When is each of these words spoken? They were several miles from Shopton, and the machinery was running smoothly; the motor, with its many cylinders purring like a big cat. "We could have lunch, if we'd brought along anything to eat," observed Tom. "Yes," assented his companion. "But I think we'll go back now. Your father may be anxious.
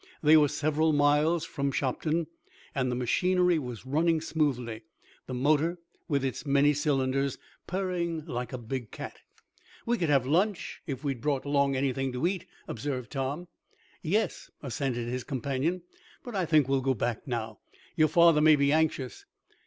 They 0.23 0.35
were 0.35 0.47
several 0.47 0.93
miles 0.93 1.45
from 1.45 1.71
Shopton, 1.71 2.25
and 2.73 2.89
the 2.89 2.95
machinery 2.95 3.59
was 3.59 3.85
running 3.85 4.19
smoothly; 4.19 4.81
the 5.27 5.35
motor, 5.35 5.77
with 6.07 6.25
its 6.25 6.43
many 6.43 6.73
cylinders 6.73 7.37
purring 7.67 8.25
like 8.25 8.51
a 8.51 8.57
big 8.57 8.89
cat. 8.89 9.19
"We 9.85 9.99
could 9.99 10.09
have 10.09 10.25
lunch, 10.25 10.81
if 10.87 11.03
we'd 11.03 11.21
brought 11.21 11.45
along 11.45 11.75
anything 11.75 12.11
to 12.13 12.25
eat," 12.25 12.47
observed 12.67 13.11
Tom. 13.11 13.47
"Yes," 14.01 14.49
assented 14.63 15.07
his 15.07 15.23
companion. 15.23 15.83
"But 16.23 16.35
I 16.35 16.47
think 16.47 16.67
we'll 16.67 16.81
go 16.81 16.95
back 16.95 17.27
now. 17.27 17.59
Your 17.95 18.07
father 18.07 18.41
may 18.41 18.55
be 18.55 18.73
anxious. 18.73 19.25